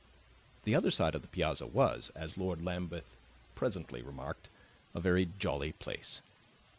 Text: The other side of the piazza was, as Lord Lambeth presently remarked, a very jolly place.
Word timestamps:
The 0.63 0.73
other 0.73 0.89
side 0.89 1.13
of 1.13 1.21
the 1.21 1.27
piazza 1.27 1.67
was, 1.67 2.09
as 2.15 2.35
Lord 2.35 2.63
Lambeth 2.65 3.15
presently 3.53 4.01
remarked, 4.01 4.49
a 4.95 4.99
very 4.99 5.29
jolly 5.37 5.73
place. 5.73 6.21